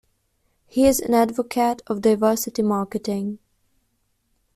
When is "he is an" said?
0.65-1.13